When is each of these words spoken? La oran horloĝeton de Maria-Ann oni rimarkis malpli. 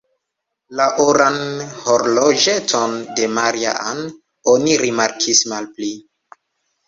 La 0.77 0.85
oran 1.01 1.35
horloĝeton 1.81 2.95
de 3.19 3.27
Maria-Ann 3.35 4.01
oni 4.53 4.79
rimarkis 4.85 5.43
malpli. 5.53 5.91